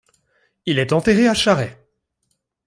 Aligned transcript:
Il 0.65 0.79
est 0.79 0.93
enterré 0.93 1.27
à 1.27 1.35
Charray. 1.35 1.77